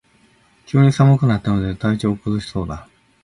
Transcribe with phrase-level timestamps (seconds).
[0.65, 2.89] 急に寒くなったので体調を崩しそうだ